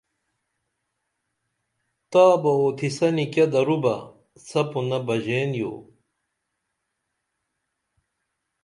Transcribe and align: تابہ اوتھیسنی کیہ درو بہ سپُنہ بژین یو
تابہ 2.11 2.51
اوتھیسنی 2.61 3.25
کیہ 3.33 3.47
درو 3.51 3.77
بہ 3.83 3.95
سپُنہ 4.47 4.99
بژین 5.07 5.49
یو 5.59 5.71